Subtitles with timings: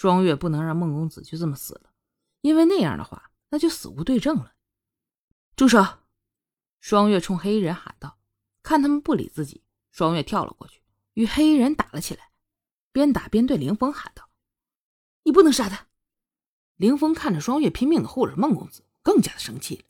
[0.00, 1.90] 双月不能让孟公子就这么死了，
[2.40, 4.54] 因为那样的话，那就死无对证了。
[5.54, 5.84] 住手！
[6.80, 8.18] 双月冲黑衣人喊道。
[8.62, 10.80] 看他们不理自己，双月跳了过去，
[11.12, 12.30] 与黑衣人打了起来，
[12.92, 14.30] 边打边对凌风喊道
[15.24, 15.88] ：“你不能杀他！”
[16.76, 19.82] 凌风看着双月拼命的护着孟公子，更加的生气了。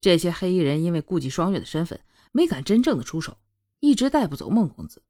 [0.00, 3.36] 这些黑衣人因为顾及双月的身份，没敢真正的出手，
[3.80, 5.02] 一直带不走孟公子。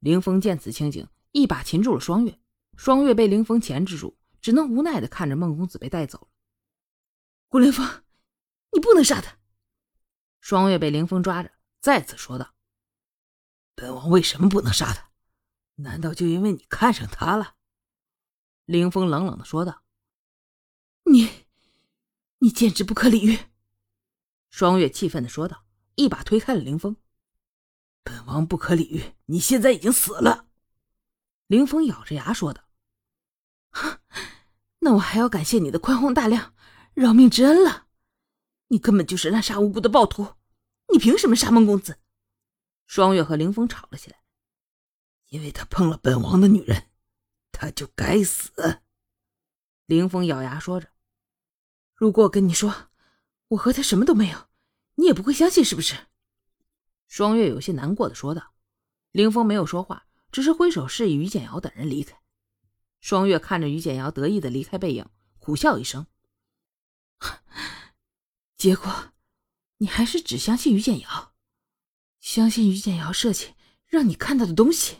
[0.00, 2.40] 凌风见此情景，一把擒住了双月。
[2.76, 6.28] 双月被凌风钳制住，只能无奈的看着孟公子被带走了。
[7.48, 7.86] 顾凌风，
[8.72, 9.38] 你不能杀他！
[10.40, 12.54] 双月被凌风抓着，再次说道
[13.76, 15.10] ：“本王为什么不能杀他？
[15.76, 17.56] 难道就因为你看上他了？”
[18.64, 19.84] 凌风冷冷的说道。
[21.04, 21.46] 你，
[22.38, 23.38] 你简直不可理喻！
[24.50, 25.64] 双月气愤的说道，
[25.96, 26.96] 一把推开了凌风。
[28.02, 30.48] 本王不可理喻，你现在已经死了。
[31.46, 32.64] 凌风咬着牙说道
[34.84, 36.54] ：“那我还要感谢你的宽宏大量、
[36.92, 37.86] 饶命之恩了。
[38.66, 40.34] 你根本就是滥杀无辜的暴徒，
[40.92, 41.98] 你凭什么杀孟公子？”
[42.88, 44.18] 双月和凌风吵了起来。
[45.28, 46.90] 因为他碰了本王的女人，
[47.52, 48.80] 他就该死。
[49.86, 50.88] 凌风咬牙说着。
[51.94, 52.88] 如果我跟你说
[53.48, 54.48] 我和他什么都没有，
[54.96, 55.94] 你也不会相信，是不是？
[57.06, 58.52] 双月有些难过的说道。
[59.12, 62.20] 凌风没有说话，只是挥手示意于简瑶等人离开。
[63.02, 65.04] 双月看着于简瑶得意的离开背影，
[65.40, 66.06] 苦笑一声。
[68.56, 69.12] 结果，
[69.78, 71.34] 你还是只相信于简瑶，
[72.20, 73.54] 相信于简瑶设计
[73.86, 74.98] 让你看到的东西。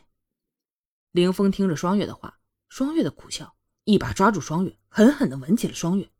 [1.12, 6.11] 凌风听着双月的话，双月的苦笑，一把抓住双月，狠狠的吻起了双月。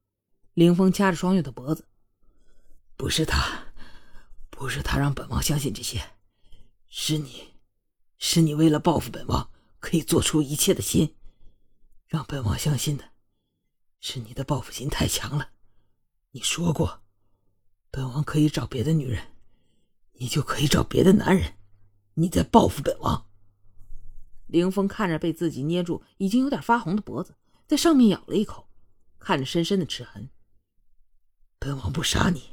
[0.55, 1.89] 凌风掐着双月的脖子，
[2.97, 3.75] 不是他，
[4.51, 6.01] 不是他让本王相信这些，
[6.87, 7.55] 是你，
[8.19, 11.17] 是你为了报复本王可以做出一切的心，
[12.13, 13.13] 让本王相信的，
[13.99, 15.53] 是你的报复心太强了。
[16.33, 17.01] 你说过，
[17.91, 19.29] 本王可以找别的女人，
[20.19, 21.55] 你就可以找别的男人，
[22.13, 23.27] 你在报复本王。
[24.47, 27.35] 凌风看着被自己捏住已经有点发红的脖子，
[27.67, 28.69] 在上面咬了一口，
[29.19, 30.29] 看着深深的齿痕。
[31.59, 32.51] 本王不杀你，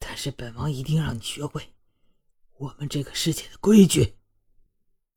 [0.00, 1.72] 但是本王一定让你学会
[2.54, 4.16] 我们这个世界的规矩。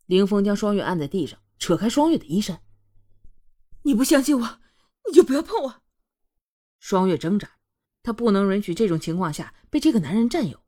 [0.06, 2.62] 凌风将双月按在地上，扯开双月的衣衫。
[3.84, 4.60] 你不相信我，
[5.08, 5.82] 你就不要碰我。
[6.80, 7.58] 双月挣扎，
[8.04, 10.60] 她不能允许这种情况下被这个男人占有。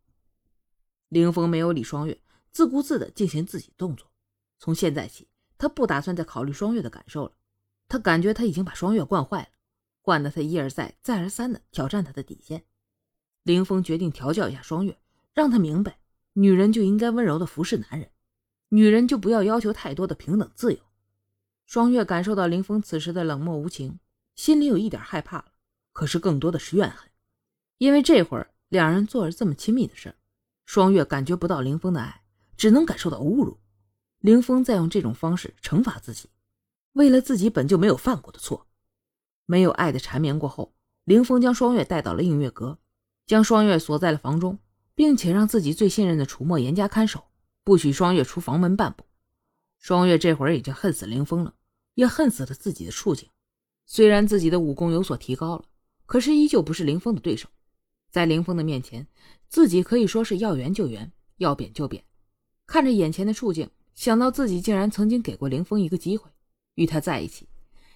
[1.09, 4.11] 凌峰没有理双月，自顾自的进行自己动作。
[4.59, 5.27] 从现在起，
[5.57, 7.33] 他不打算再考虑双月的感受了。
[7.87, 9.49] 他感觉他已经把双月惯坏了。
[10.03, 12.65] 惯得他一而再、再而三的挑战他的底线。
[13.43, 14.97] 凌峰决定调教一下双月，
[15.33, 15.99] 让他明白，
[16.33, 18.09] 女人就应该温柔的服侍男人，
[18.69, 20.79] 女人就不要要求太多的平等自由。
[21.71, 23.97] 双月感受到凌风此时的冷漠无情，
[24.35, 25.45] 心里有一点害怕了，
[25.93, 27.09] 可是更多的是怨恨，
[27.77, 30.13] 因为这会儿两人做了这么亲密的事
[30.65, 32.23] 双月感觉不到凌风的爱，
[32.57, 33.57] 只能感受到侮辱。
[34.19, 36.29] 凌风在用这种方式惩罚自己，
[36.91, 38.67] 为了自己本就没有犯过的错。
[39.45, 40.73] 没有爱的缠绵过后，
[41.05, 42.79] 凌风将双月带到了映月阁，
[43.25, 44.59] 将双月锁在了房中，
[44.93, 47.27] 并且让自己最信任的楚墨严加看守，
[47.63, 49.05] 不许双月出房门半步。
[49.79, 51.55] 双月这会儿已经恨死凌风了，
[52.01, 53.29] 也恨死了自己的处境。
[53.85, 55.65] 虽然自己的武功有所提高了，
[56.07, 57.47] 可是依旧不是凌峰的对手。
[58.09, 59.07] 在凌峰的面前，
[59.47, 62.03] 自己可以说是要圆就圆，要扁就扁。
[62.65, 66.27] 看着眼前的处境，想到自己竟然曾经给过凌峰一个机会，
[66.73, 67.47] 与他在一起。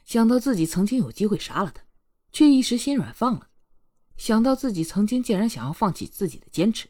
[0.05, 1.81] 想到自己曾经有机会杀了他，
[2.31, 3.47] 却一时心软放了；
[4.17, 6.87] 想到自己曾经竟然想要放弃自己的坚持，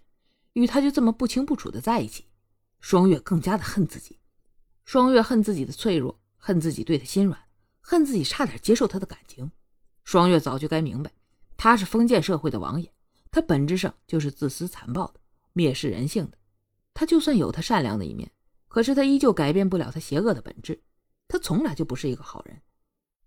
[0.51, 2.25] 与他就这么不清不楚的在一起，
[2.81, 4.19] 双月更加的恨自己。
[4.83, 7.39] 双月恨自己的脆弱，恨自己对他心软，
[7.81, 9.49] 恨自己差点接受他的感情。
[10.03, 11.11] 双月早就该明白，
[11.57, 12.93] 他是封建社会的王爷，
[13.31, 15.19] 他本质上就是自私残暴的，
[15.55, 16.37] 蔑视人性的。
[16.93, 18.31] 他就算有他善良的一面，
[18.67, 20.79] 可是他依旧改变不了他邪恶的本质。
[21.27, 22.61] 他从来就不是一个好人。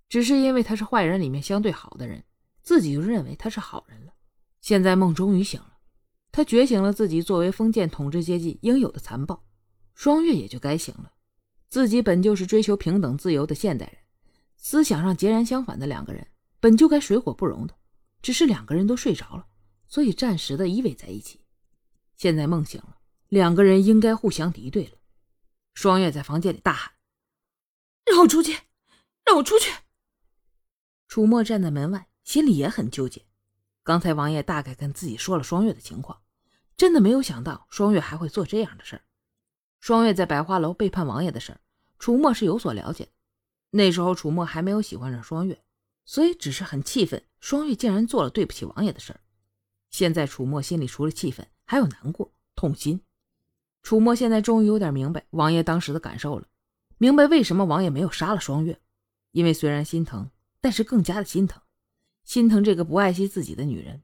[0.09, 2.23] 只是因为他是坏人里面相对好的人，
[2.63, 4.13] 自己就认为他是好人了。
[4.61, 5.79] 现在梦终于醒了，
[6.31, 9.43] 他觉醒了自己作为封建统治阶级应有的残暴。
[9.97, 11.11] 双月也就该醒了，
[11.69, 13.99] 自己本就是追求平等自由的现代人，
[14.57, 16.27] 思想上截然相反的两个人
[16.61, 17.77] 本就该水火不容的，
[18.23, 19.47] 只是两个人都睡着了，
[19.87, 21.41] 所以暂时的依偎在一起。
[22.17, 22.97] 现在梦醒了，
[23.29, 24.93] 两个人应该互相敌对了。
[25.75, 26.93] 双月在房间里大喊
[28.11, 28.59] ：“让我出去！
[29.25, 29.71] 让我出去！”
[31.07, 33.27] 楚墨站在门外，心里也很纠结。
[33.85, 36.21] 刚才王爷大概跟自己说了双月的情况，
[36.77, 39.03] 真的没有想到双月还会做这样的事儿。
[39.81, 41.61] 双月在百花楼背叛王爷的事儿，
[41.99, 43.11] 楚墨是有所了解的。
[43.71, 45.63] 那时候楚墨还没有喜欢上双月，
[46.05, 49.21] 所以只是很气愤，双月竟然做了对不起王爷的事儿。
[49.91, 53.01] 现在楚墨心里除了气愤，还有难过、痛心。
[53.83, 56.47] 楚墨现在终于有点明白王爷当时的感受了，
[56.99, 58.81] 明白为什么王爷没有杀了双月，
[59.33, 60.31] 因为虽然心疼，
[60.61, 61.63] 但是更加的心疼，
[62.25, 64.03] 心疼这个不爱惜自己的女人。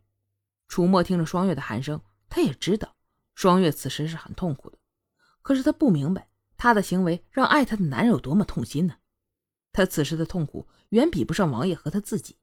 [0.69, 2.00] 楚墨听着双月的喊声，
[2.31, 2.97] 他也知道
[3.35, 4.79] 双月此时是很痛苦的，
[5.44, 8.96] 可是他不明白他的行为让爱他的男人有多么痛心呢？
[9.73, 12.38] 他此时的痛苦远比不上王爷和他自己。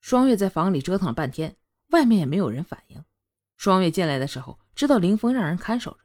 [0.00, 1.56] 双月在房里折腾了半天，
[1.90, 3.04] 外面也没有人反应。
[3.56, 5.98] 双月进来的时候，知道林峰让人看守着，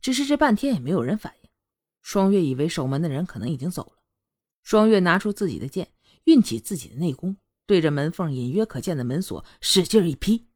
[0.00, 1.48] 只是这半天也没有人反应。
[2.02, 4.02] 双月以为守门的人可能已经走了。
[4.64, 5.92] 双月拿出自己的剑，
[6.24, 10.48] 运起自己的内功，对着门缝隐约可见的门锁使劲一劈，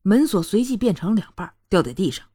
[0.00, 2.26] 门锁随即变成两半，掉在地上。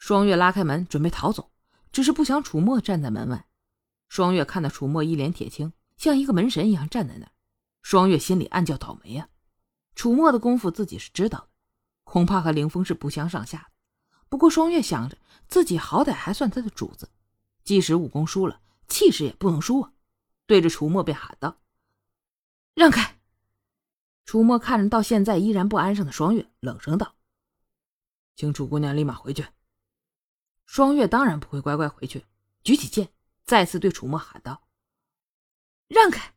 [0.00, 1.52] 双月拉开门准备逃走，
[1.92, 3.46] 只是不想楚墨站在门外。
[4.08, 7.30] 双月看到楚墨一脸铁青，像一个门神一样站在那。
[7.82, 9.28] 双月心里暗叫倒霉呀！
[9.94, 11.48] 楚墨的功夫自己是知道的，
[12.04, 13.66] 恐怕和凌风是不相上下的。
[14.30, 17.10] 不过双月想着，自己好歹还算他的主子，
[17.62, 19.92] 即使武功输了，气势也不能输啊！
[20.46, 21.58] 对着楚墨便喊道
[22.74, 23.18] ：“让开！”
[24.24, 27.16] 楚墨看着到现在依然不安生的双月，冷声道
[28.34, 29.44] ：“请楚姑娘立马回去。”
[30.72, 32.26] 双月当然不会乖乖回去，
[32.62, 33.12] 举起剑。
[33.44, 34.68] 再次对楚墨喊道
[35.90, 36.32] ：“让开！”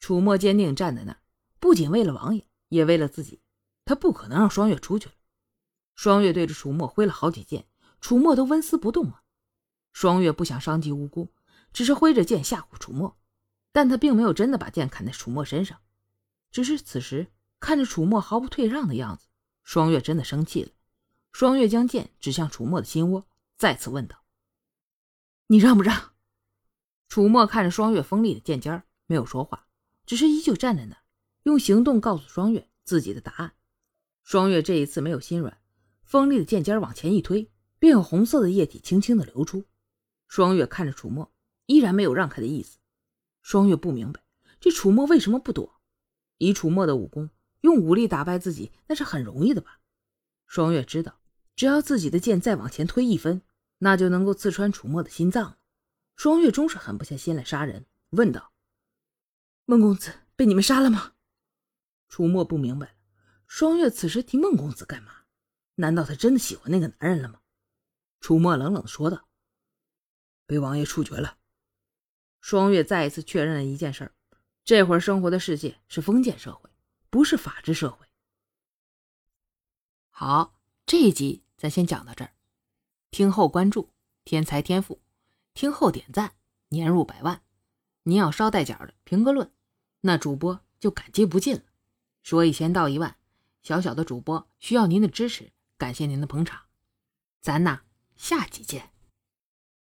[0.00, 1.20] 楚墨坚定站在那儿，
[1.58, 3.42] 不仅为了王爷，也为了自己。
[3.84, 5.14] 他不可能让双月出去了。
[5.94, 7.66] 双月对着楚墨挥了好几剑，
[8.00, 9.22] 楚墨都纹丝不动啊。
[9.92, 11.34] 双月不想伤及无辜，
[11.74, 13.18] 只是挥着剑吓唬楚墨，
[13.70, 15.78] 但他并没有真的把剑砍在楚墨身上。
[16.50, 19.26] 只是此时看着楚墨毫不退让的样子，
[19.62, 20.72] 双月真的生气了。
[21.32, 24.24] 双月将剑指向楚墨的心窝，再次问道。
[25.46, 26.12] 你让不让？
[27.08, 29.66] 楚墨看着双月锋利的剑尖没有说话，
[30.06, 31.02] 只是依旧站在那儿，
[31.44, 33.54] 用行动告诉双月自己的答案。
[34.22, 35.60] 双月这一次没有心软，
[36.04, 39.64] 锋利的剑尖往前一推，便有红色的液体轻轻的流出。
[40.28, 41.32] 双月看着楚墨，
[41.66, 42.78] 依然没有让开的意思。
[43.42, 44.22] 双月不明白，
[44.60, 45.80] 这楚墨为什么不躲？
[46.38, 47.30] 以楚墨的武功，
[47.62, 49.80] 用武力打败自己，那是很容易的吧？
[50.46, 51.19] 双月知道，
[51.54, 53.42] 只要自己的剑再往前推一分。
[53.82, 55.58] 那就能够刺穿楚墨的心脏了。
[56.14, 58.52] 双月终是狠不下心来杀人，问道
[59.64, 61.14] ：“孟公子被你们杀了吗？”
[62.06, 62.92] 楚墨不明白了，
[63.46, 65.24] 双月此时提孟公子干嘛？
[65.76, 67.40] 难道他真的喜欢那个男人了吗？
[68.20, 69.30] 楚墨冷冷说道
[70.44, 71.38] ：“被王爷处决了。”
[72.42, 74.12] 双月再一次确认了一件事：
[74.62, 76.68] 这会儿生活的世界是封建社会，
[77.08, 78.06] 不是法治社会。
[80.10, 80.59] 好，
[80.90, 82.32] 这一集咱先讲到这儿。
[83.12, 83.90] 听后关注，
[84.24, 84.98] 天才天赋；
[85.54, 86.32] 听后点赞，
[86.70, 87.42] 年入百万。
[88.02, 89.52] 您要捎带脚的评个论，
[90.00, 91.62] 那主播就感激不尽了。
[92.24, 93.16] 说一千道一万，
[93.62, 96.62] 小小的主播需要您的支持，感谢您的捧场。
[97.40, 97.82] 咱呐，
[98.16, 98.90] 下集见。